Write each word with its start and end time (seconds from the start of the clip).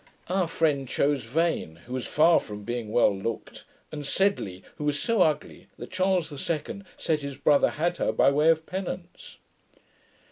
'Our 0.29 0.47
friend 0.47 0.89
chose 0.89 1.25
Vane, 1.25 1.75
who 1.85 1.93
was 1.93 2.07
far 2.07 2.39
from 2.39 2.63
being 2.63 2.89
well 2.89 3.15
looked; 3.15 3.65
and 3.91 4.03
Sedley, 4.03 4.63
who 4.77 4.83
was 4.83 4.99
so 4.99 5.21
ugly, 5.21 5.67
that 5.77 5.91
Charles 5.91 6.31
II 6.31 6.81
said, 6.97 7.19
his 7.19 7.37
brother 7.37 7.69
had 7.69 7.97
her 7.97 8.11
by 8.11 8.31
way 8.31 8.49
of 8.49 8.65
penance.' 8.65 9.37